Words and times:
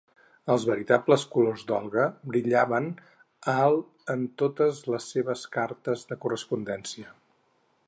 Els 0.51 0.63
veritables 0.67 1.25
colors 1.35 1.65
d'Olga 1.71 2.05
brillaven 2.31 2.89
al 3.53 3.79
en 4.15 4.25
totes 4.43 4.81
les 4.95 5.13
seves 5.13 5.47
cartes 5.59 6.09
de 6.13 6.19
correspondència. 6.25 7.17